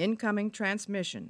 [0.00, 1.28] Incoming transmission.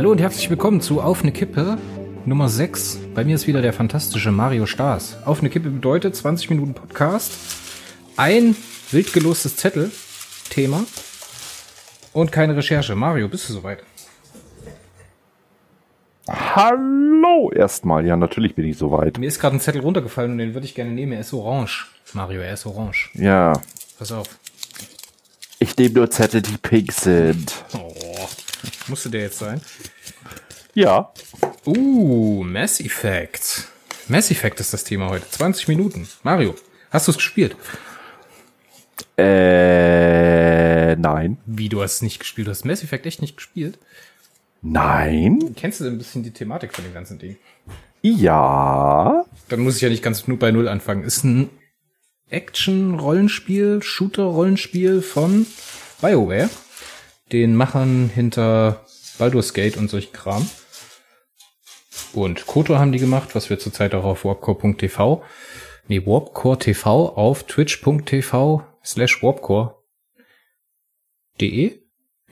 [0.00, 1.76] Hallo und herzlich willkommen zu Auf eine Kippe
[2.24, 3.00] Nummer 6.
[3.14, 5.18] Bei mir ist wieder der fantastische Mario Stars.
[5.26, 7.32] Auf eine Kippe bedeutet 20 Minuten Podcast,
[8.16, 8.56] ein
[8.92, 9.92] wild gelostes Zettel,
[10.48, 10.86] Thema
[12.14, 12.94] und keine Recherche.
[12.94, 13.84] Mario, bist du soweit?
[16.30, 18.06] Hallo erstmal.
[18.06, 19.18] Ja, natürlich bin ich soweit.
[19.18, 21.12] Mir ist gerade ein Zettel runtergefallen und den würde ich gerne nehmen.
[21.12, 21.88] Er ist orange.
[22.14, 23.10] Mario, er ist orange.
[23.12, 23.52] Ja,
[23.98, 24.28] Pass auf.
[25.58, 27.52] ich nehme nur Zettel, die pink sind.
[27.74, 27.92] Oh,
[28.88, 29.60] musste der jetzt sein?
[30.74, 31.12] Ja.
[31.66, 33.68] Uh, Mass Effect.
[34.08, 35.28] Mass Effect ist das Thema heute.
[35.30, 36.08] 20 Minuten.
[36.22, 36.54] Mario,
[36.90, 37.56] hast du es gespielt?
[39.16, 41.38] Äh, nein.
[41.46, 42.46] Wie, du hast es nicht gespielt?
[42.46, 43.78] Du hast Mass Effect echt nicht gespielt?
[44.62, 45.54] Nein?
[45.56, 47.36] Kennst du denn ein bisschen die Thematik von dem ganzen Ding?
[48.02, 49.24] Ja.
[49.48, 51.04] Dann muss ich ja nicht ganz bei Null anfangen.
[51.04, 51.50] Ist ein
[52.30, 55.46] Action-Rollenspiel, Shooter-Rollenspiel von
[56.00, 56.48] BioWare.
[57.32, 58.84] Den Machern hinter
[59.18, 60.48] Baldur's Gate und solch Kram.
[62.12, 65.22] Und Kotor haben die gemacht, was wir zurzeit auch auf warpcore.tv,
[65.88, 69.78] nee, warpcore TV auf twitch.tv slash warpcore.de,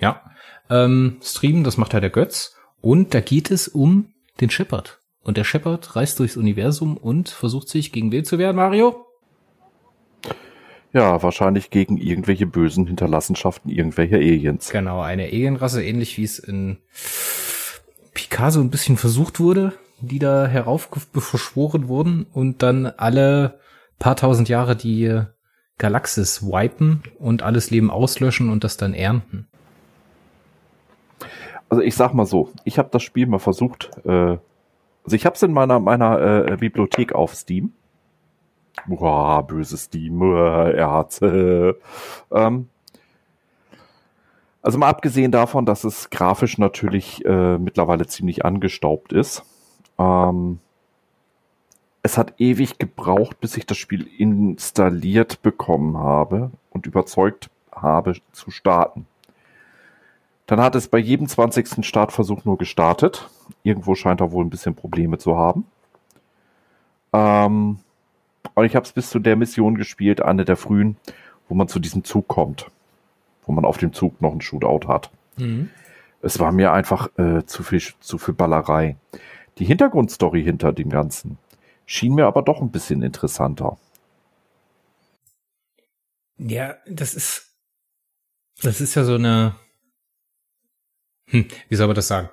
[0.01, 0.23] ja,
[0.71, 2.57] ähm, streamen, das macht halt der Götz.
[2.81, 5.01] Und da geht es um den Shepard.
[5.21, 9.08] Und der Shepard reist durchs Universum und versucht sich gegen wen zu wehren, Mario?
[10.93, 14.71] Ja, wahrscheinlich gegen irgendwelche bösen Hinterlassenschaften irgendwelcher Aliens.
[14.71, 16.79] Genau, eine Alienrasse, ähnlich wie es in
[18.15, 23.61] Picasso ein bisschen versucht wurde, die da heraufbeschworen wurden und dann alle
[23.99, 25.23] paar tausend Jahre die
[25.77, 29.47] Galaxis wipen und alles Leben auslöschen und das dann ernten.
[31.69, 34.39] Also ich sag mal so, ich habe das Spiel mal versucht, äh,
[35.05, 37.73] also ich habe es in meiner meiner äh, Bibliothek auf Steam.
[38.87, 41.21] Boah, böses hat's.
[41.23, 41.75] Äh,
[42.31, 42.69] ähm,
[44.63, 49.45] also mal abgesehen davon, dass es grafisch natürlich äh, mittlerweile ziemlich angestaubt ist.
[49.99, 50.59] Ähm,
[52.03, 58.51] es hat ewig gebraucht, bis ich das Spiel installiert bekommen habe und überzeugt habe zu
[58.51, 59.07] starten.
[60.47, 61.85] Dann hat es bei jedem 20.
[61.85, 63.29] Startversuch nur gestartet.
[63.63, 65.67] Irgendwo scheint er wohl ein bisschen Probleme zu haben.
[67.13, 67.79] Ähm,
[68.55, 70.97] und ich habe es bis zu der Mission gespielt, eine der frühen,
[71.49, 72.71] wo man zu diesem Zug kommt.
[73.47, 75.11] Wo man auf dem Zug noch einen Shootout hat.
[75.37, 75.71] Mhm.
[76.21, 78.97] Es war mir einfach äh, zu, viel, zu viel Ballerei.
[79.59, 81.39] Die Hintergrundstory hinter dem Ganzen
[81.87, 83.79] schien mir aber doch ein bisschen interessanter.
[86.37, 87.55] Ja, das ist,
[88.63, 89.55] das ist ja so eine,
[91.27, 92.29] hm, wie soll man das sagen?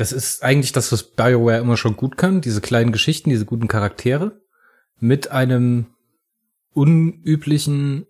[0.00, 3.68] Das ist eigentlich das, was BioWare immer schon gut kann, diese kleinen Geschichten, diese guten
[3.68, 4.40] Charaktere
[4.98, 5.88] mit einem
[6.72, 8.06] unüblichen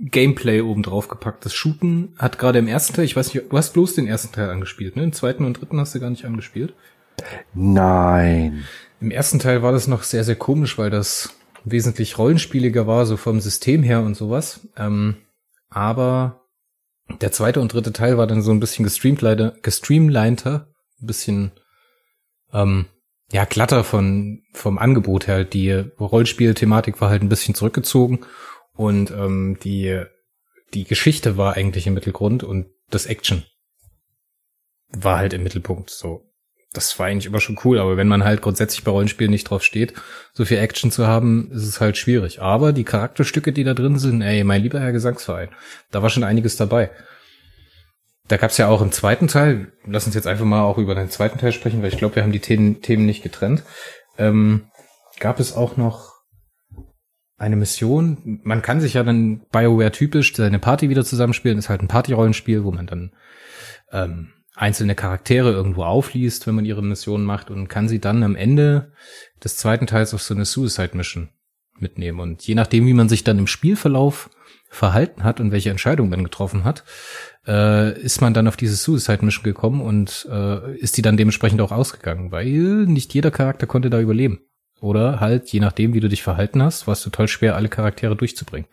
[0.00, 1.44] Gameplay oben drauf gepackt.
[1.44, 4.32] Das Shooten hat gerade im ersten Teil, ich weiß nicht, du hast bloß den ersten
[4.32, 5.04] Teil angespielt, ne?
[5.04, 6.74] Im zweiten und dritten hast du gar nicht angespielt.
[7.54, 8.64] Nein.
[9.00, 11.32] Im ersten Teil war das noch sehr, sehr komisch, weil das
[11.64, 14.66] wesentlich rollenspieliger war, so vom System her und sowas.
[14.76, 15.14] Ähm,
[15.68, 16.39] aber
[17.20, 20.66] der zweite und dritte Teil war dann so ein bisschen gestreamliner, gestreamliner,
[21.00, 21.52] ein bisschen
[22.52, 22.86] ähm,
[23.32, 25.44] ja glatter von vom Angebot her.
[25.44, 28.20] Die Rollenspielthematik war halt ein bisschen zurückgezogen
[28.74, 30.04] und ähm, die
[30.74, 33.44] die Geschichte war eigentlich im Mittelgrund und das Action
[34.88, 35.90] war halt im Mittelpunkt.
[35.90, 36.29] So,
[36.72, 37.78] das war eigentlich immer schon cool.
[37.78, 39.94] Aber wenn man halt grundsätzlich bei Rollenspielen nicht drauf steht,
[40.32, 42.40] so viel Action zu haben, ist es halt schwierig.
[42.40, 45.48] Aber die Charakterstücke, die da drin sind, ey, mein lieber Herr Gesangsverein,
[45.90, 46.90] da war schon einiges dabei.
[48.28, 51.10] Da gab's ja auch im zweiten Teil, lass uns jetzt einfach mal auch über den
[51.10, 53.64] zweiten Teil sprechen, weil ich glaube, wir haben die Themen, Themen nicht getrennt.
[54.18, 54.66] Ähm,
[55.18, 56.10] gab es auch noch
[57.36, 58.40] eine Mission.
[58.44, 61.58] Man kann sich ja dann BioWare typisch seine Party wieder zusammenspielen.
[61.58, 63.12] Ist halt ein Party-Rollenspiel, wo man dann
[63.90, 68.36] ähm, einzelne Charaktere irgendwo aufliest, wenn man ihre Mission macht und kann sie dann am
[68.36, 68.92] Ende
[69.42, 71.30] des zweiten Teils auf so eine Suicide Mission
[71.78, 72.20] mitnehmen.
[72.20, 74.28] Und je nachdem, wie man sich dann im Spielverlauf
[74.68, 76.84] verhalten hat und welche Entscheidung man getroffen hat,
[77.46, 81.62] äh, ist man dann auf diese Suicide Mission gekommen und äh, ist die dann dementsprechend
[81.62, 84.40] auch ausgegangen, weil nicht jeder Charakter konnte da überleben.
[84.80, 88.14] Oder halt, je nachdem, wie du dich verhalten hast, war es total schwer, alle Charaktere
[88.14, 88.68] durchzubringen.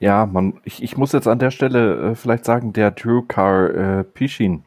[0.00, 4.04] Ja, man, ich, ich muss jetzt an der Stelle äh, vielleicht sagen, der Drukar äh,
[4.04, 4.62] Pishin,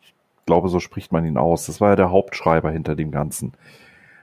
[0.00, 0.14] ich
[0.46, 3.52] glaube, so spricht man ihn aus, das war ja der Hauptschreiber hinter dem Ganzen.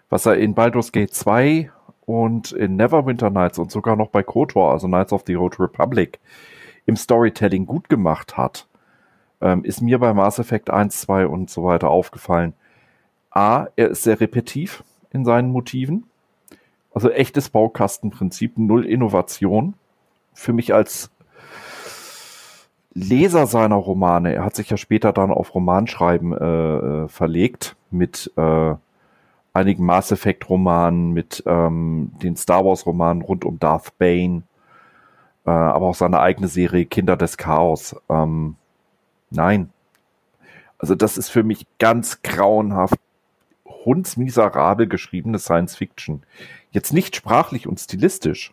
[0.09, 1.69] Was er in Baldur's Gate 2
[2.05, 6.19] und in Neverwinter Nights und sogar noch bei KOTOR, also Knights of the Old Republic,
[6.85, 8.67] im Storytelling gut gemacht hat,
[9.41, 12.53] ähm, ist mir bei Mass Effect 1, 2 und so weiter aufgefallen.
[13.31, 16.05] A, er ist sehr repetitiv in seinen Motiven.
[16.93, 19.75] Also echtes Baukastenprinzip, null Innovation.
[20.33, 21.11] Für mich als
[22.93, 26.45] Leser seiner Romane, er hat sich ja später dann auf Romanschreiben äh,
[27.05, 28.75] äh verlegt mit äh,
[29.53, 34.43] einigen Mass Effect Romanen, mit ähm, den Star Wars Romanen rund um Darth Bane,
[35.45, 37.95] äh, aber auch seine eigene Serie Kinder des Chaos.
[38.09, 38.55] Ähm,
[39.29, 39.69] nein.
[40.77, 42.99] Also das ist für mich ganz grauenhaft
[43.65, 46.23] hundsmiserabel geschriebene Science Fiction.
[46.73, 48.51] Jetzt nicht sprachlich und stilistisch,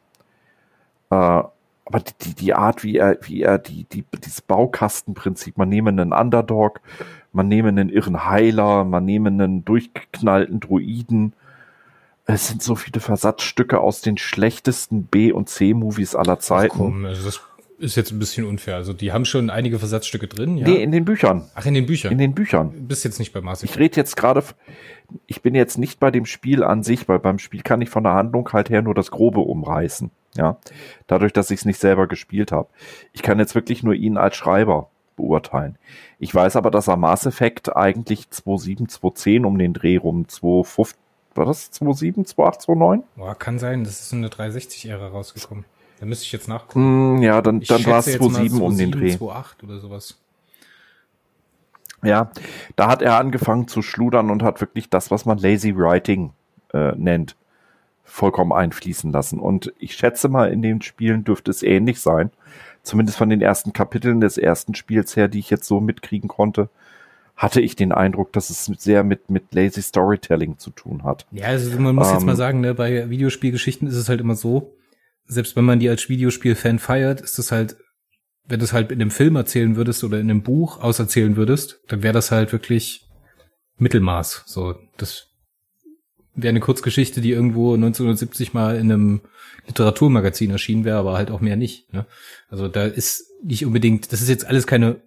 [1.11, 1.43] äh,
[1.90, 6.12] aber die, die Art, wie er, wie er die, die, dieses Baukastenprinzip, man nehme einen
[6.12, 6.81] Underdog,
[7.32, 11.32] man nehme einen irren Heiler, man nehme einen durchgeknallten Druiden.
[12.26, 16.75] Es sind so viele Versatzstücke aus den schlechtesten B- und C-Movies aller Zeiten.
[16.75, 17.40] Ach komm, also das
[17.81, 18.77] ist jetzt ein bisschen unfair.
[18.77, 20.69] Also die haben schon einige Versatzstücke drin, ja?
[20.69, 21.50] Nee, in den Büchern.
[21.55, 22.12] Ach, in den Büchern.
[22.12, 22.73] In den Büchern.
[22.73, 24.44] Du bist jetzt nicht bei Mass Ich rede jetzt gerade,
[25.27, 28.05] ich bin jetzt nicht bei dem Spiel an sich, weil beim Spiel kann ich von
[28.05, 30.11] der Handlung halt her nur das Grobe umreißen.
[30.37, 30.59] Ja,
[31.09, 32.69] dadurch, dass ich es nicht selber gespielt habe.
[33.12, 35.77] Ich kann jetzt wirklich nur ihn als Schreiber beurteilen.
[36.19, 40.94] Ich weiß aber, dass er Mass Effect eigentlich 2.7, 2.10 um den Dreh rum, 2.5,
[41.35, 43.03] war das 2.7, 2.8, 2.9?
[43.17, 45.65] Boah, kann sein, das ist in der 360-Ära rausgekommen.
[46.00, 47.19] Da müsste ich jetzt nachgucken.
[47.19, 49.17] Mm, ja, dann, dann war es 2.7 um den Dreh.
[49.17, 50.19] 2.8 oder sowas.
[52.02, 52.31] Ja,
[52.75, 56.32] da hat er angefangen zu schludern und hat wirklich das, was man Lazy Writing
[56.73, 57.37] äh, nennt,
[58.05, 59.38] vollkommen einfließen lassen.
[59.38, 62.31] Und ich schätze mal, in den Spielen dürfte es ähnlich sein.
[62.82, 66.70] Zumindest von den ersten Kapiteln des ersten Spiels her, die ich jetzt so mitkriegen konnte,
[67.37, 71.26] hatte ich den Eindruck, dass es sehr mit, mit Lazy Storytelling zu tun hat.
[71.31, 74.35] Ja, also man muss ähm, jetzt mal sagen, ne, bei Videospielgeschichten ist es halt immer
[74.35, 74.73] so,
[75.31, 77.77] selbst wenn man die als Videospiel-Fan feiert, ist es halt,
[78.47, 81.81] wenn du es halt in einem Film erzählen würdest oder in einem Buch auserzählen würdest,
[81.87, 83.09] dann wäre das halt wirklich
[83.79, 84.43] Mittelmaß.
[84.47, 85.29] So, das
[86.35, 89.21] wäre eine Kurzgeschichte, die irgendwo 1970 mal in einem
[89.69, 91.93] Literaturmagazin erschienen wäre, aber halt auch mehr nicht.
[91.93, 92.06] Ne?
[92.49, 95.00] Also da ist nicht unbedingt, das ist jetzt alles keine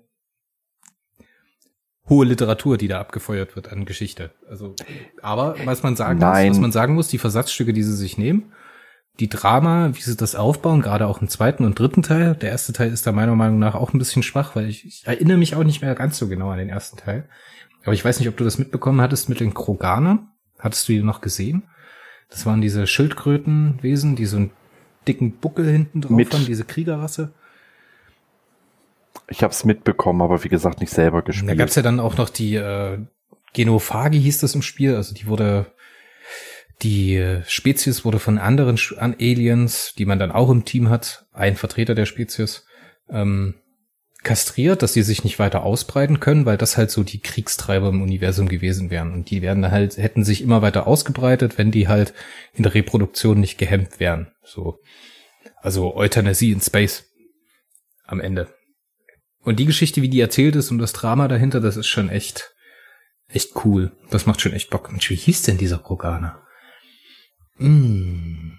[2.07, 4.31] hohe Literatur, die da abgefeuert wird an Geschichte.
[4.49, 4.75] Also,
[5.21, 6.47] aber was man sagen Nein.
[6.47, 8.53] muss, was man sagen muss, die Versatzstücke, die sie sich nehmen,
[9.19, 12.35] die Drama, wie sie das aufbauen, gerade auch im zweiten und dritten Teil.
[12.35, 15.03] Der erste Teil ist da meiner Meinung nach auch ein bisschen schwach, weil ich, ich
[15.05, 17.29] erinnere mich auch nicht mehr ganz so genau an den ersten Teil.
[17.83, 20.29] Aber ich weiß nicht, ob du das mitbekommen hattest mit den Kroganern.
[20.57, 21.63] Hattest du die noch gesehen?
[22.29, 24.51] Das waren diese Schildkrötenwesen, die so einen
[25.07, 26.33] dicken Buckel hinten drauf mit.
[26.33, 27.33] haben, diese Kriegerrasse.
[29.27, 31.51] Ich habe es mitbekommen, aber wie gesagt nicht selber gespielt.
[31.51, 32.97] Da gab's ja dann auch noch die äh,
[33.53, 35.67] Genophagi hieß das im Spiel, also die wurde
[36.83, 41.55] die Spezies wurde von anderen an Aliens, die man dann auch im Team hat, ein
[41.55, 42.65] Vertreter der Spezies,
[43.09, 43.55] ähm,
[44.23, 48.01] kastriert, dass sie sich nicht weiter ausbreiten können, weil das halt so die Kriegstreiber im
[48.01, 49.11] Universum gewesen wären.
[49.13, 52.13] Und die werden halt, hätten sich immer weiter ausgebreitet, wenn die halt
[52.53, 54.31] in der Reproduktion nicht gehemmt wären.
[54.43, 54.79] So.
[55.57, 57.05] Also Euthanasie in Space.
[58.05, 58.53] Am Ende.
[59.43, 62.53] Und die Geschichte, wie die erzählt ist und das Drama dahinter, das ist schon echt,
[63.27, 63.91] echt cool.
[64.09, 64.91] Das macht schon echt Bock.
[64.91, 66.41] Mensch, wie hieß denn dieser Kroganer?
[67.57, 68.53] Mm.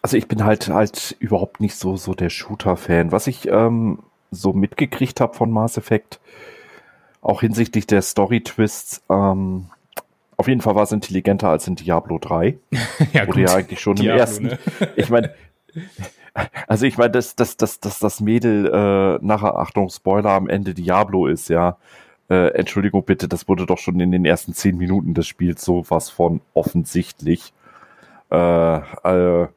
[0.00, 3.12] Also ich bin halt halt überhaupt nicht so so der Shooter-Fan.
[3.12, 6.20] Was ich ähm, so mitgekriegt habe von Mass Effect,
[7.20, 9.66] auch hinsichtlich der Story-Twists, ähm,
[10.36, 12.58] auf jeden Fall war es intelligenter als in Diablo 3.
[13.12, 14.46] ja, Wurde ja eigentlich schon Diablo, im ersten.
[14.46, 14.58] Ne?
[14.96, 15.32] ich meine,
[16.66, 20.74] also ich meine, dass, dass, dass, dass das Mädel äh, nachher, Achtung, Spoiler, am Ende
[20.74, 21.76] Diablo ist, ja.
[22.32, 26.08] Äh, Entschuldigung bitte, das wurde doch schon in den ersten zehn Minuten des Spiels sowas
[26.08, 27.52] von offensichtlich.
[28.30, 29.48] Äh, äh,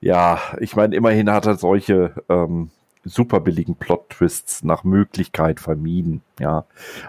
[0.00, 2.70] ja, ich meine, immerhin hat er solche ähm,
[3.04, 6.22] super billigen Plot-Twists nach Möglichkeit vermieden.
[6.38, 6.64] Ja,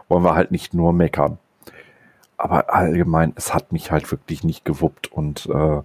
[0.09, 1.37] wollen wir halt nicht nur meckern.
[2.35, 5.83] Aber allgemein, es hat mich halt wirklich nicht gewuppt und äh,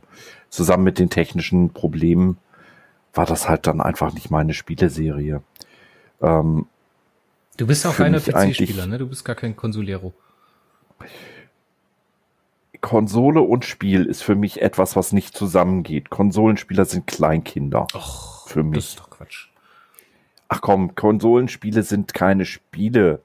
[0.48, 2.38] zusammen mit den technischen Problemen
[3.14, 5.42] war das halt dann einfach nicht meine Spieleserie.
[6.20, 6.66] Ähm,
[7.56, 8.98] du bist auch reiner PC-Spieler, ne?
[8.98, 10.12] Du bist gar kein Consolero.
[12.80, 16.10] Konsole und Spiel ist für mich etwas, was nicht zusammengeht.
[16.10, 17.86] Konsolenspieler sind Kleinkinder.
[17.94, 18.74] Och, für mich.
[18.74, 19.48] Das ist doch Quatsch.
[20.48, 23.20] Ach komm, Konsolenspiele sind keine Spiele.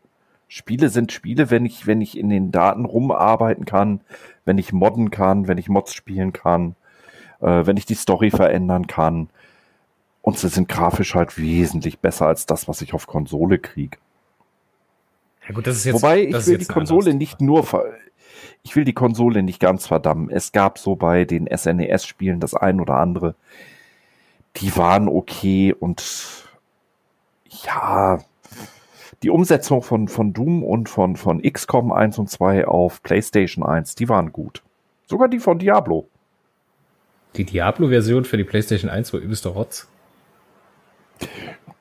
[0.47, 4.01] Spiele sind Spiele, wenn ich, wenn ich in den Daten rumarbeiten kann,
[4.45, 6.75] wenn ich modden kann, wenn ich Mods spielen kann.
[7.41, 9.29] äh, wenn ich die Story verändern kann.
[10.21, 13.97] Und sie sind grafisch halt wesentlich besser als das, was ich auf Konsole kriege.
[15.51, 17.67] Ja gut, das ist jetzt, Wobei ich will die Konsole nicht nur,
[18.63, 20.29] ich will die Konsole nicht ganz verdammen.
[20.29, 23.35] Es gab so bei den SNES-Spielen das ein oder andere,
[24.55, 26.47] die waren okay und
[27.65, 28.19] ja,
[29.23, 33.95] die Umsetzung von, von Doom und von, von XCOM 1 und 2 auf PlayStation 1,
[33.95, 34.63] die waren gut.
[35.05, 36.07] Sogar die von Diablo.
[37.35, 39.89] Die Diablo-Version für die PlayStation 1 war übelster Rotz.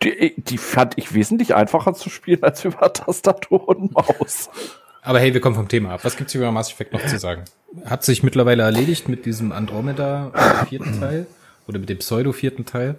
[0.03, 4.49] Die, die fand ich wesentlich einfacher zu spielen als über Tastatur und Maus.
[5.03, 6.01] Aber hey, wir kommen vom Thema ab.
[6.05, 7.45] Was gibt's über Mass Effect noch zu sagen?
[7.85, 10.33] Hat sich mittlerweile erledigt mit diesem Andromeda
[10.69, 11.27] vierten Teil
[11.67, 12.97] oder mit dem Pseudo vierten Teil.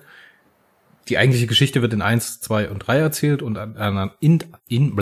[1.10, 3.58] Die eigentliche Geschichte wird in eins, zwei und drei erzählt und
[4.20, 4.94] in, in,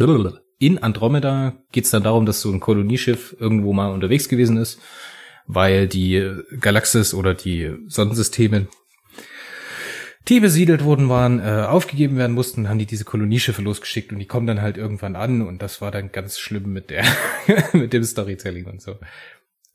[0.57, 4.79] in Andromeda geht's dann darum, dass so ein Kolonieschiff irgendwo mal unterwegs gewesen ist,
[5.47, 8.67] weil die Galaxis oder die Sonnensysteme
[10.27, 14.27] die besiedelt wurden waren, äh, aufgegeben werden mussten, haben die diese Kolonieschiffe losgeschickt und die
[14.27, 17.03] kommen dann halt irgendwann an und das war dann ganz schlimm mit der,
[17.73, 18.97] mit dem Storytelling und so.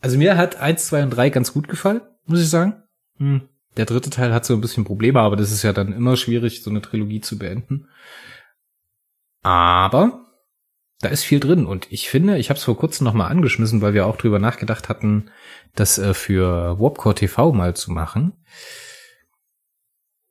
[0.01, 2.83] Also mir hat eins, zwei und drei ganz gut gefallen, muss ich sagen.
[3.19, 3.49] Hm.
[3.77, 6.63] Der dritte Teil hat so ein bisschen Probleme, aber das ist ja dann immer schwierig,
[6.63, 7.89] so eine Trilogie zu beenden.
[9.43, 10.27] Aber
[11.01, 13.81] da ist viel drin und ich finde, ich habe es vor kurzem noch mal angeschmissen,
[13.81, 15.31] weil wir auch drüber nachgedacht hatten,
[15.75, 18.35] das äh, für Warpcore TV mal zu machen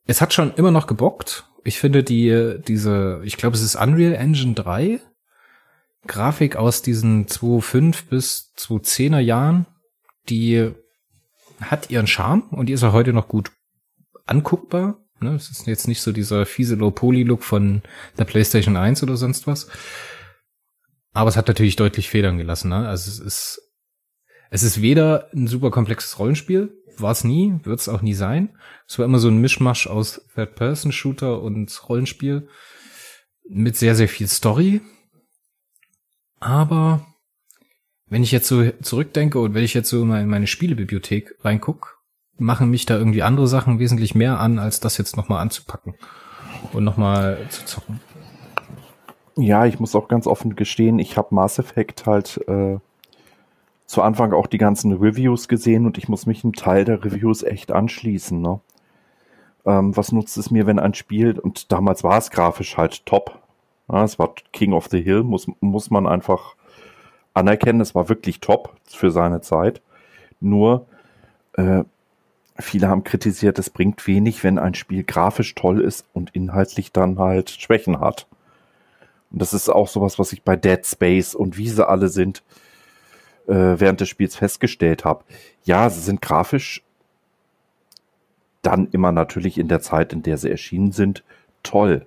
[0.06, 1.44] es hat schon immer noch gebockt.
[1.64, 5.00] Ich finde die, diese, ich glaube, es ist Unreal Engine 3.
[6.06, 9.66] Grafik aus diesen 2005 bis 2010er Jahren,
[10.28, 10.70] die
[11.60, 13.50] hat ihren Charme und die ist auch heute noch gut
[14.26, 14.98] anguckbar.
[15.20, 15.34] Ne?
[15.34, 17.82] Es ist jetzt nicht so dieser fiese Low-Poly-Look von
[18.18, 19.68] der PlayStation 1 oder sonst was.
[21.12, 22.68] Aber es hat natürlich deutlich Federn gelassen.
[22.68, 22.86] Ne?
[22.86, 23.62] Also es ist,
[24.50, 28.56] es ist weder ein super komplexes Rollenspiel, war es nie, wird es auch nie sein.
[28.86, 32.48] Es war immer so ein Mischmasch aus Third-Person-Shooter und Rollenspiel
[33.48, 34.80] mit sehr, sehr viel Story.
[36.40, 37.06] Aber
[38.06, 41.98] wenn ich jetzt so zurückdenke und wenn ich jetzt so in meine Spielebibliothek reinguck,
[42.36, 45.94] machen mich da irgendwie andere Sachen wesentlich mehr an, als das jetzt nochmal anzupacken
[46.72, 48.00] und nochmal zu zocken.
[49.36, 52.78] Ja, ich muss auch ganz offen gestehen, ich habe Mass Effect halt äh,
[53.94, 57.44] zu Anfang auch die ganzen Reviews gesehen und ich muss mich einem Teil der Reviews
[57.44, 58.42] echt anschließen.
[58.42, 58.58] Ne?
[59.64, 63.38] Ähm, was nutzt es mir, wenn ein Spiel, und damals war es grafisch halt top.
[63.88, 66.56] Ja, es war King of the Hill, muss, muss man einfach
[67.34, 67.80] anerkennen.
[67.80, 69.80] Es war wirklich top für seine Zeit.
[70.40, 70.86] Nur,
[71.52, 71.84] äh,
[72.58, 77.20] viele haben kritisiert, es bringt wenig, wenn ein Spiel grafisch toll ist und inhaltlich dann
[77.20, 78.26] halt Schwächen hat.
[79.30, 82.42] Und das ist auch sowas, was ich bei Dead Space und wie sie alle sind,
[83.46, 85.24] äh, während des Spiels festgestellt habe.
[85.64, 86.82] Ja, sie sind grafisch
[88.62, 91.22] dann immer natürlich in der Zeit, in der sie erschienen sind,
[91.62, 92.06] toll.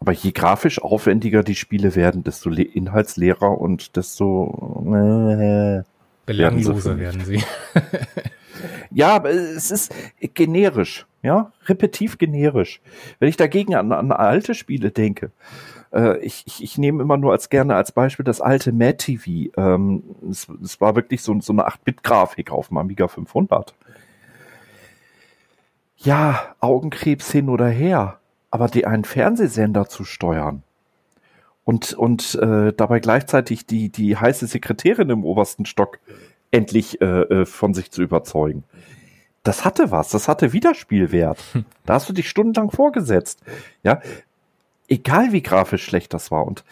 [0.00, 5.82] Aber je grafisch aufwendiger die Spiele werden, desto inhaltsleerer und desto äh,
[6.24, 7.42] belangloser werden sie.
[8.90, 9.92] ja, aber es ist
[10.34, 12.80] generisch, ja, repetitiv generisch.
[13.18, 15.32] Wenn ich dagegen an, an alte Spiele denke,
[15.92, 19.50] äh, ich, ich, ich nehme immer nur als gerne als Beispiel das alte Mad TV.
[19.56, 23.74] Ähm, es, es war wirklich so, so eine 8-Bit-Grafik auf dem Amiga 500.
[25.96, 30.62] Ja, Augenkrebs hin oder her, aber die einen Fernsehsender zu steuern
[31.68, 35.98] und, und äh, dabei gleichzeitig die, die heiße Sekretärin im obersten Stock
[36.50, 38.64] endlich äh, äh von sich zu überzeugen.
[39.42, 41.38] Das hatte was, das hatte Wiederspielwert.
[41.84, 43.42] Da hast du dich stundenlang vorgesetzt.
[43.82, 44.00] Ja,
[44.88, 46.46] egal wie grafisch schlecht das war.
[46.46, 46.64] Und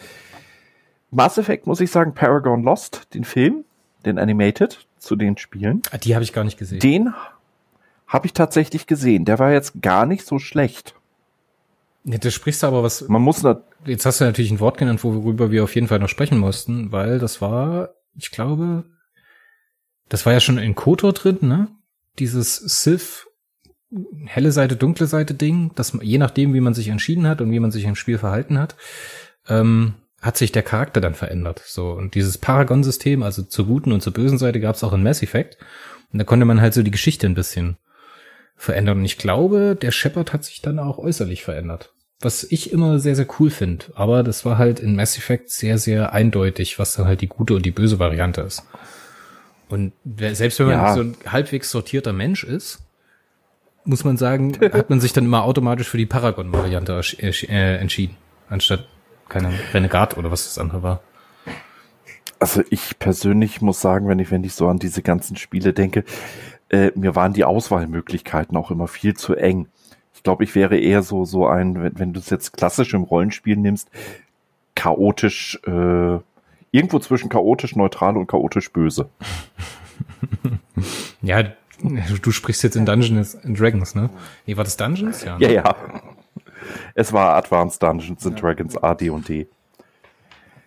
[1.11, 3.64] Mass Effect muss ich sagen, Paragon Lost, den Film,
[4.04, 5.82] den Animated zu den Spielen.
[5.90, 6.80] Ah, die habe ich gar nicht gesehen.
[6.80, 7.14] Den
[8.06, 9.25] habe ich tatsächlich gesehen.
[9.25, 10.94] Der war jetzt gar nicht so schlecht.
[12.04, 13.08] Ja, du sprichst aber was.
[13.08, 16.00] Man muss da Jetzt hast du natürlich ein Wort genannt, worüber wir auf jeden Fall
[16.00, 18.85] noch sprechen mussten, weil das war, ich glaube,
[20.08, 21.68] das war ja schon in Kotor drin, ne?
[22.18, 23.25] Dieses Sith
[24.26, 27.60] helle Seite, dunkle Seite Ding, dass je nachdem, wie man sich entschieden hat und wie
[27.60, 28.76] man sich im Spiel verhalten hat,
[29.48, 31.62] ähm, hat sich der Charakter dann verändert.
[31.64, 35.02] So und dieses Paragon-System, also zur guten und zur bösen Seite, gab es auch in
[35.02, 35.58] Mass Effect.
[36.12, 37.76] Und da konnte man halt so die Geschichte ein bisschen
[38.56, 38.98] verändern.
[38.98, 41.92] Und ich glaube, der Shepard hat sich dann auch äußerlich verändert.
[42.20, 43.86] Was ich immer sehr, sehr cool finde.
[43.94, 47.54] Aber das war halt in Mass Effect sehr, sehr eindeutig, was dann halt die gute
[47.54, 48.62] und die böse Variante ist.
[49.68, 49.92] Und
[50.32, 50.94] selbst wenn man ja.
[50.94, 52.86] so ein halbwegs sortierter Mensch ist,
[53.87, 58.16] muss man sagen, hat man sich dann immer automatisch für die Paragon-Variante äh, entschieden,
[58.49, 58.87] anstatt
[59.28, 61.00] keine Renegade oder was das andere war.
[62.38, 66.05] Also ich persönlich muss sagen, wenn ich, wenn ich so an diese ganzen Spiele denke,
[66.69, 69.69] äh, mir waren die Auswahlmöglichkeiten auch immer viel zu eng.
[70.14, 73.05] Ich glaube, ich wäre eher so, so ein, wenn, wenn du es jetzt klassisch im
[73.05, 73.90] Rollenspiel nimmst,
[74.75, 76.19] chaotisch, äh,
[76.73, 79.09] irgendwo zwischen chaotisch neutral und chaotisch böse.
[81.23, 81.45] ja,
[82.23, 84.11] du sprichst jetzt in Dungeons and Dragons, ne?
[84.47, 85.25] Nee, war das Dungeons?
[85.25, 85.45] Ja, ne?
[85.47, 85.76] ja, ja.
[86.95, 89.47] Es war Advanced Dungeons and Dragons AD&D.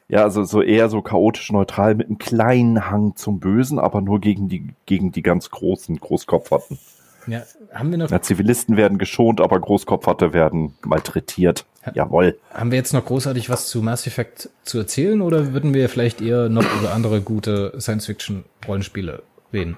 [0.08, 4.20] Ja, also so eher so chaotisch neutral mit einem kleinen Hang zum Bösen, aber nur
[4.20, 6.80] gegen die, gegen die ganz großen Großkopferten.
[7.28, 8.10] Ja, haben wir noch.
[8.10, 11.66] Ja, Zivilisten werden geschont, aber Großkopferte werden malträtiert.
[11.86, 11.92] Ja.
[11.94, 12.40] Jawohl.
[12.52, 16.22] Haben wir jetzt noch großartig was zu Mass Effect zu erzählen oder würden wir vielleicht
[16.22, 19.22] eher noch über andere gute Science-Fiction-Rollenspiele
[19.54, 19.78] reden?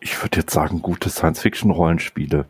[0.00, 2.46] Ich würde jetzt sagen, gute Science-Fiction-Rollenspiele.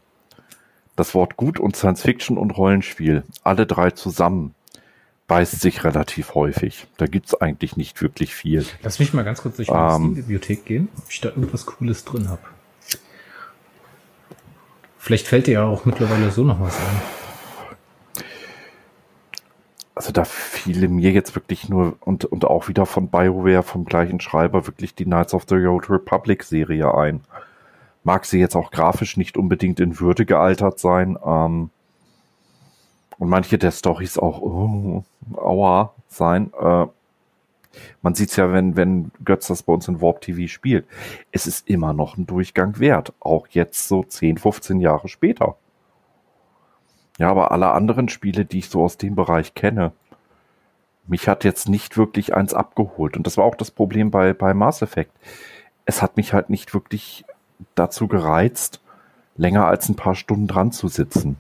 [0.97, 4.55] Das Wort gut und Science-Fiction und Rollenspiel, alle drei zusammen,
[5.27, 6.87] beißt sich relativ häufig.
[6.97, 8.67] Da gibt's eigentlich nicht wirklich viel.
[8.83, 12.05] Lass mich mal ganz kurz durch meine ähm, Bibliothek gehen, ob ich da irgendwas Cooles
[12.05, 12.43] drin habe.
[14.99, 17.20] Vielleicht fällt dir ja auch mittlerweile so noch was ein.
[20.01, 24.19] Also da fiele mir jetzt wirklich nur und, und auch wieder von BioWare vom gleichen
[24.19, 27.21] Schreiber wirklich die Knights of the Old Republic Serie ein.
[28.03, 31.19] Mag sie jetzt auch grafisch nicht unbedingt in Würde gealtert sein.
[31.23, 31.69] Ähm,
[33.19, 35.05] und manche der Stories auch oh,
[35.37, 36.51] aua sein.
[36.59, 36.87] Äh,
[38.01, 40.87] man sieht's ja, wenn, wenn Götz das bei uns in Warp TV spielt.
[41.31, 43.13] Es ist immer noch ein Durchgang wert.
[43.21, 45.57] Auch jetzt so 10, 15 Jahre später.
[47.21, 49.93] Ja, aber alle anderen Spiele, die ich so aus dem Bereich kenne,
[51.07, 53.15] mich hat jetzt nicht wirklich eins abgeholt.
[53.15, 55.13] Und das war auch das Problem bei, bei Mass Effect.
[55.85, 57.27] Es hat mich halt nicht wirklich
[57.75, 58.81] dazu gereizt,
[59.37, 61.37] länger als ein paar Stunden dran zu sitzen.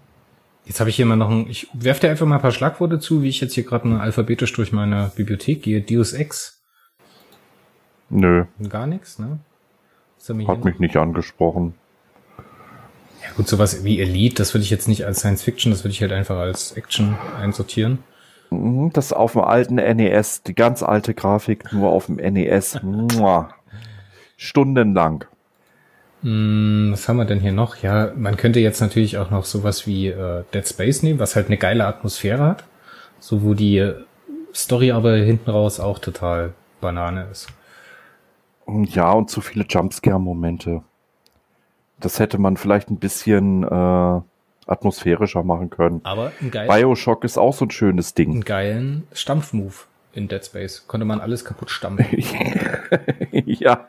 [0.66, 2.99] Jetzt habe ich hier mal noch ein, ich werfe dir einfach mal ein paar Schlagworte
[2.99, 5.80] zu, wie ich jetzt hier gerade mal alphabetisch durch meine Bibliothek gehe.
[5.80, 6.62] Deus Ex.
[8.10, 8.44] Nö.
[8.68, 9.38] Gar nichts, ne?
[10.46, 11.72] Hat mich nicht angesprochen.
[13.22, 15.92] Ja gut, sowas wie Elite, das würde ich jetzt nicht als Science Fiction, das würde
[15.92, 17.98] ich halt einfach als Action einsortieren.
[18.50, 22.80] Mhm, das auf dem alten NES, die ganz alte Grafik, nur auf dem NES.
[24.36, 25.25] Stundenlang.
[26.23, 27.76] Hm, was haben wir denn hier noch?
[27.76, 31.47] Ja, man könnte jetzt natürlich auch noch sowas wie äh, Dead Space nehmen, was halt
[31.47, 32.64] eine geile Atmosphäre hat.
[33.21, 33.92] So, wo die
[34.54, 37.49] Story aber hinten raus auch total Banane ist.
[38.66, 40.82] Ja, und zu viele Jumpscare-Momente.
[42.00, 44.21] Das hätte man vielleicht ein bisschen äh,
[44.67, 46.00] atmosphärischer machen können.
[46.04, 48.39] Aber ein geiler Bioshock ist auch so ein schönes Ding.
[48.39, 50.86] Ein geilen Stampfmove in Dead Space.
[50.86, 52.06] Konnte man alles kaputt stampfen.
[53.45, 53.89] ja.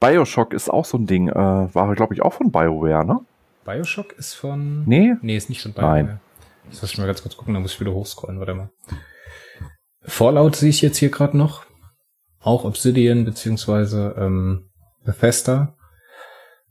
[0.00, 1.28] Bioshock ist auch so ein Ding.
[1.28, 3.20] Äh, war, glaube ich, auch von BioWare, ne?
[3.64, 4.84] Bioshock ist von.
[4.86, 5.14] Nee?
[5.22, 6.04] Nee, ist nicht von BioWare.
[6.04, 6.20] Nein.
[6.70, 8.70] Das muss ich mal ganz kurz gucken, da muss ich wieder hochscrollen, warte mal.
[10.02, 11.64] Fallout sehe ich jetzt hier gerade noch.
[12.40, 14.70] Auch Obsidian, beziehungsweise ähm,
[15.04, 15.76] Bethesda.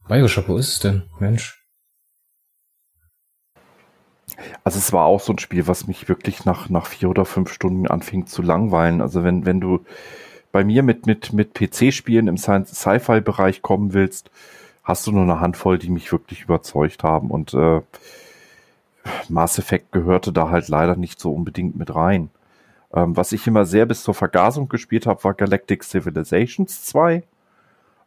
[0.08, 1.04] Bioshock, wo ist es denn?
[1.20, 1.64] Mensch.
[4.64, 7.52] Also es war auch so ein Spiel, was mich wirklich nach, nach vier oder fünf
[7.52, 9.02] Stunden anfing zu langweilen.
[9.02, 9.86] Also wenn, wenn du
[10.52, 14.30] bei mir mit, mit, mit PC-Spielen im Sci-Fi-Bereich kommen willst,
[14.84, 17.32] hast du nur eine Handvoll, die mich wirklich überzeugt haben.
[17.32, 17.82] Und äh,
[19.30, 22.30] Mass Effect gehörte da halt leider nicht so unbedingt mit rein.
[22.94, 27.24] Ähm, was ich immer sehr bis zur Vergasung gespielt habe, war Galactic Civilizations 2,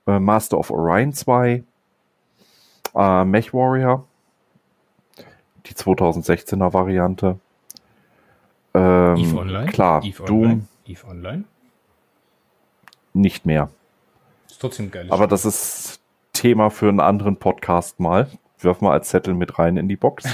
[0.07, 1.65] äh, Master of Orion 2,
[2.97, 4.05] äh, Mech Warrior
[5.69, 7.39] die 2016er Variante.
[8.75, 9.67] Ähm, Eve Online?
[9.67, 10.43] Klar, Eve Doom.
[10.43, 10.63] Online?
[10.87, 11.45] Eve Online?
[13.13, 13.71] Nicht mehr.
[14.49, 15.07] Ist trotzdem geil.
[15.11, 16.01] Aber das ist
[16.33, 18.29] Thema für einen anderen Podcast mal.
[18.59, 20.25] Wirf mal als Zettel mit rein in die Box.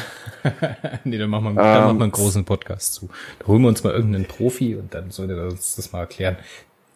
[1.05, 3.09] nee, dann machen wir, dann ähm, machen wir einen großen Podcast zu.
[3.41, 6.37] Da holen wir uns mal irgendeinen Profi und dann soll der uns das mal erklären.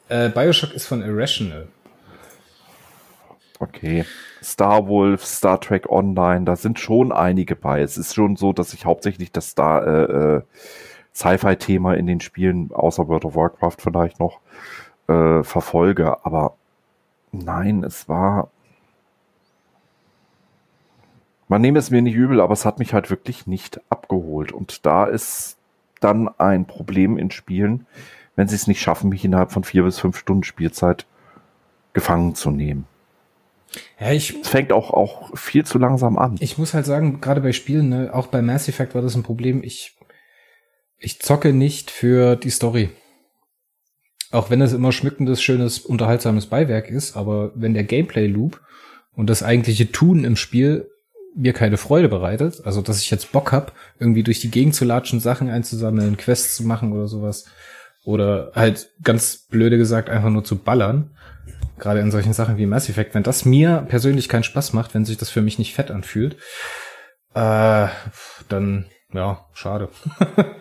[0.09, 1.67] Äh, Bioshock ist von Irrational.
[3.59, 4.05] Okay.
[4.43, 7.81] Star Wolf, Star Trek Online, da sind schon einige bei.
[7.81, 10.43] Es ist schon so, dass ich hauptsächlich das Star äh, äh,
[11.15, 14.41] Sci-Fi-Thema in den Spielen, außer World of Warcraft vielleicht noch,
[15.09, 16.25] äh, verfolge.
[16.25, 16.57] Aber
[17.33, 18.51] nein, es war.
[21.49, 24.53] Man nehme es mir nicht übel, aber es hat mich halt wirklich nicht abgeholt.
[24.53, 25.57] Und da ist
[26.01, 27.87] dann ein Problem in Spielen,
[28.35, 31.07] wenn sie es nicht schaffen, mich innerhalb von vier bis fünf Stunden Spielzeit
[31.95, 32.87] gefangen zu nehmen.
[33.99, 36.37] Ja, ich, es fängt auch, auch viel zu langsam an.
[36.41, 39.23] Ich muss halt sagen, gerade bei Spielen, ne, auch bei Mass Effect war das ein
[39.23, 39.63] Problem.
[39.63, 39.97] Ich,
[40.99, 42.91] ich zocke nicht für die Story.
[44.33, 48.61] Auch wenn es immer schmückendes, schönes, unterhaltsames Beiwerk ist, aber wenn der Gameplay-Loop
[49.15, 50.91] und das eigentliche Tun im Spiel
[51.35, 54.85] mir keine Freude bereitet, also dass ich jetzt Bock hab, irgendwie durch die Gegend zu
[54.85, 57.47] latschen, Sachen einzusammeln, Quests zu machen oder sowas,
[58.05, 61.17] oder halt ganz blöde gesagt einfach nur zu ballern,
[61.79, 65.05] Gerade in solchen Sachen wie Mass Effect, wenn das mir persönlich keinen Spaß macht, wenn
[65.05, 66.37] sich das für mich nicht fett anfühlt,
[67.35, 67.89] äh,
[68.49, 69.91] dann, ja, schade.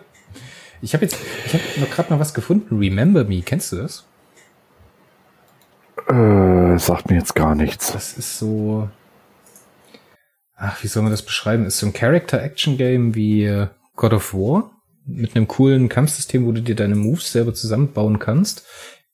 [0.82, 2.78] ich habe jetzt, ich habe noch gerade noch was gefunden.
[2.78, 4.06] Remember Me, kennst du das?
[6.08, 7.92] Äh, sagt mir jetzt gar nichts.
[7.92, 8.88] Das ist so,
[10.54, 11.64] ach, wie soll man das beschreiben?
[11.64, 14.70] Ist so ein Character-Action-Game wie äh, God of War
[15.06, 18.66] mit einem coolen Kampfsystem, wo du dir deine Moves selber zusammenbauen kannst,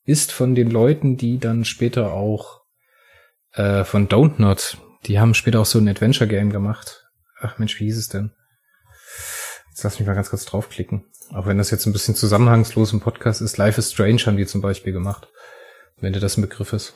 [0.05, 2.61] ist von den Leuten, die dann später auch
[3.53, 7.09] äh, von Don't Not, die haben später auch so ein Adventure-Game gemacht.
[7.39, 8.31] Ach Mensch, wie hieß es denn?
[9.69, 11.05] Jetzt lass mich mal ganz kurz draufklicken.
[11.33, 14.45] Auch wenn das jetzt ein bisschen zusammenhangslos im Podcast ist, Life is Strange haben die
[14.45, 15.27] zum Beispiel gemacht.
[15.99, 16.95] Wenn dir das ein Begriff ist.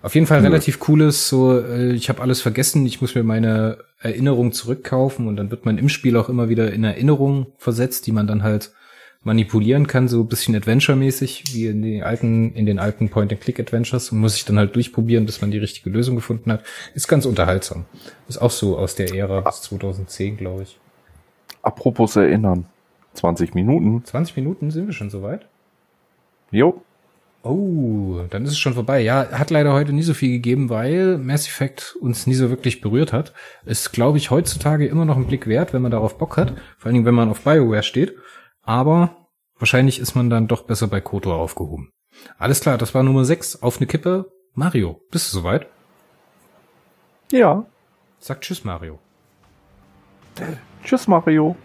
[0.00, 0.46] Auf jeden Fall mhm.
[0.46, 5.36] relativ cooles, so, äh, ich habe alles vergessen, ich muss mir meine Erinnerung zurückkaufen und
[5.36, 8.72] dann wird man im Spiel auch immer wieder in Erinnerung versetzt, die man dann halt
[9.24, 14.18] manipulieren kann, so ein bisschen Adventure-mäßig, wie in den alten, in den alten Point-and-Click-Adventures und
[14.18, 16.64] muss ich dann halt durchprobieren, bis man die richtige Lösung gefunden hat.
[16.94, 17.84] Ist ganz unterhaltsam.
[18.28, 20.78] Ist auch so aus der Ära bis 2010, glaube ich.
[21.62, 22.66] Apropos erinnern.
[23.14, 24.04] 20 Minuten.
[24.04, 25.46] 20 Minuten sind wir schon soweit?
[26.50, 26.82] Jo.
[27.44, 29.00] Oh, dann ist es schon vorbei.
[29.00, 32.80] Ja, hat leider heute nie so viel gegeben, weil Mass Effect uns nie so wirklich
[32.80, 33.32] berührt hat.
[33.64, 36.54] Ist, glaube ich, heutzutage immer noch ein Blick wert, wenn man darauf Bock hat.
[36.78, 38.14] Vor allen Dingen, wenn man auf BioWare steht.
[38.62, 41.90] Aber wahrscheinlich ist man dann doch besser bei Kotor aufgehoben.
[42.38, 43.62] Alles klar, das war Nummer 6.
[43.62, 44.30] Auf eine Kippe.
[44.54, 45.66] Mario, bist du soweit?
[47.30, 47.64] Ja.
[48.18, 48.98] Sag Tschüss, Mario.
[50.84, 51.56] Tschüss, Mario.